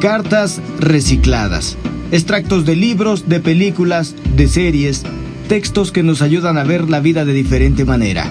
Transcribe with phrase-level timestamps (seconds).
[0.00, 1.78] Cartas recicladas.
[2.12, 5.04] Extractos de libros, de películas, de series,
[5.48, 8.30] textos que nos ayudan a ver la vida de diferente manera.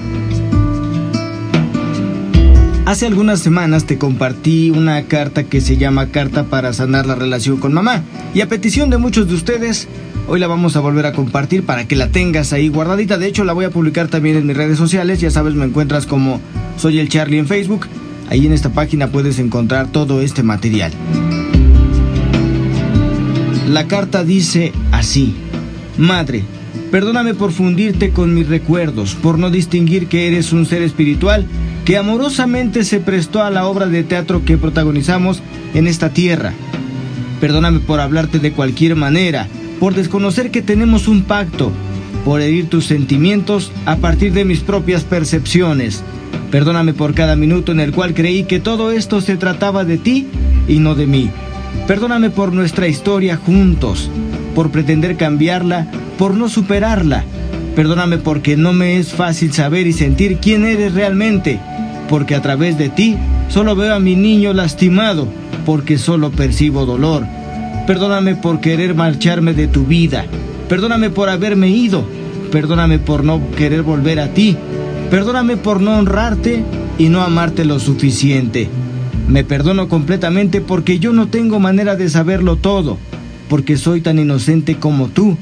[2.86, 7.58] Hace algunas semanas te compartí una carta que se llama Carta para sanar la relación
[7.58, 8.04] con mamá.
[8.36, 9.88] Y a petición de muchos de ustedes,
[10.28, 13.18] hoy la vamos a volver a compartir para que la tengas ahí guardadita.
[13.18, 15.20] De hecho, la voy a publicar también en mis redes sociales.
[15.20, 16.40] Ya sabes, me encuentras como
[16.78, 17.88] Soy el Charlie en Facebook.
[18.30, 20.92] Ahí en esta página puedes encontrar todo este material.
[23.68, 25.34] La carta dice así.
[25.98, 26.44] Madre,
[26.92, 31.48] perdóname por fundirte con mis recuerdos, por no distinguir que eres un ser espiritual
[31.84, 35.42] que amorosamente se prestó a la obra de teatro que protagonizamos
[35.74, 36.54] en esta tierra.
[37.42, 39.48] Perdóname por hablarte de cualquier manera,
[39.80, 41.72] por desconocer que tenemos un pacto,
[42.24, 46.04] por herir tus sentimientos a partir de mis propias percepciones.
[46.52, 50.28] Perdóname por cada minuto en el cual creí que todo esto se trataba de ti
[50.68, 51.30] y no de mí.
[51.88, 54.10] Perdóname por nuestra historia juntos,
[54.54, 55.88] por pretender cambiarla,
[56.18, 57.24] por no superarla.
[57.76, 61.60] Perdóname porque no me es fácil saber y sentir quién eres realmente
[62.08, 63.18] porque a través de ti
[63.50, 65.28] solo veo a mi niño lastimado,
[65.66, 67.26] porque solo percibo dolor.
[67.88, 70.26] Perdóname por querer marcharme de tu vida.
[70.70, 72.06] Perdóname por haberme ido.
[72.52, 74.58] Perdóname por no querer volver a ti.
[75.12, 76.64] Perdóname por no honrarte
[76.98, 78.70] y no amarte lo suficiente.
[79.28, 82.98] Me perdono completamente porque yo no tengo manera de saberlo todo,
[83.50, 85.38] porque soy tan inocente como tú.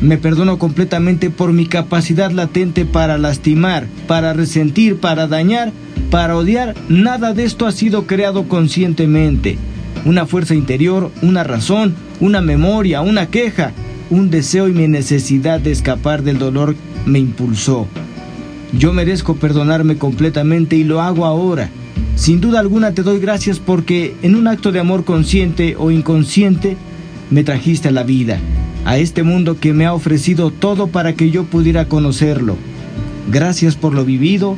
[0.00, 5.72] Me perdono completamente por mi capacidad latente para lastimar, para resentir, para dañar
[6.10, 9.58] para odiar, nada de esto ha sido creado conscientemente.
[10.06, 13.72] Una fuerza interior, una razón, una memoria, una queja,
[14.08, 17.86] un deseo y mi necesidad de escapar del dolor me impulsó.
[18.72, 21.68] Yo merezco perdonarme completamente y lo hago ahora.
[22.18, 26.76] Sin duda alguna te doy gracias porque en un acto de amor consciente o inconsciente
[27.30, 28.40] me trajiste a la vida,
[28.84, 32.56] a este mundo que me ha ofrecido todo para que yo pudiera conocerlo.
[33.30, 34.56] Gracias por lo vivido,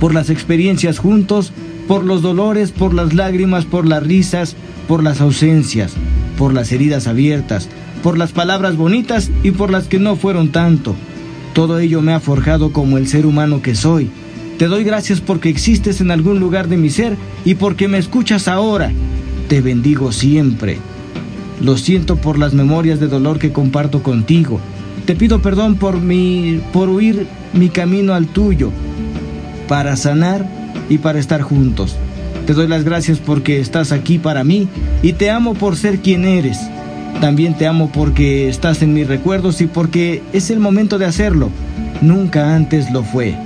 [0.00, 1.52] por las experiencias juntos,
[1.86, 4.56] por los dolores, por las lágrimas, por las risas,
[4.88, 5.92] por las ausencias,
[6.36, 7.68] por las heridas abiertas,
[8.02, 10.96] por las palabras bonitas y por las que no fueron tanto.
[11.54, 14.10] Todo ello me ha forjado como el ser humano que soy.
[14.58, 18.48] Te doy gracias porque existes en algún lugar de mi ser y porque me escuchas
[18.48, 18.90] ahora.
[19.48, 20.78] Te bendigo siempre.
[21.60, 24.58] Lo siento por las memorias de dolor que comparto contigo.
[25.06, 28.72] Te pido perdón por mi por huir mi camino al tuyo
[29.68, 30.44] para sanar
[30.88, 31.94] y para estar juntos.
[32.44, 34.66] Te doy las gracias porque estás aquí para mí
[35.02, 36.58] y te amo por ser quien eres.
[37.20, 41.50] También te amo porque estás en mis recuerdos y porque es el momento de hacerlo.
[42.02, 43.36] Nunca antes lo fue.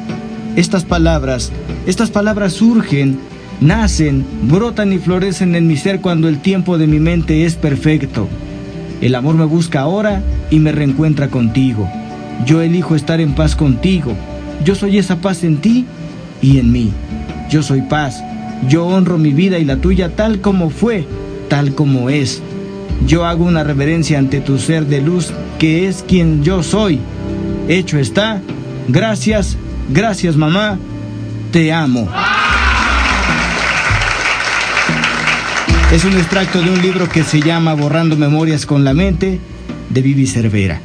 [0.55, 1.51] Estas palabras,
[1.87, 3.19] estas palabras surgen,
[3.63, 8.29] nacen, brotan y florecen en mi ser cuando el tiempo de mi mente es perfecto.
[9.01, 11.89] El amor me busca ahora y me reencuentra contigo.
[12.45, 14.12] Yo elijo estar en paz contigo.
[14.62, 15.87] Yo soy esa paz en ti
[16.43, 16.93] y en mí.
[17.51, 18.23] Yo soy paz.
[18.69, 21.07] Yo honro mi vida y la tuya tal como fue,
[21.49, 22.43] tal como es.
[23.07, 27.01] Yo hago una reverencia ante tu ser de luz, que es quien yo soy.
[27.69, 28.43] Hecho está.
[28.89, 29.57] Gracias,
[29.88, 30.78] gracias mamá.
[31.50, 32.09] Te amo.
[35.93, 39.38] Es un extracto de un libro que se llama Borrando Memorias con la Mente
[39.91, 40.81] de Vivi Cervera.